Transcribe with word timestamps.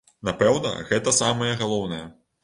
Напэўна, 0.27 0.71
гэта 0.91 1.13
самае 1.17 1.51
галоўнае. 1.61 2.01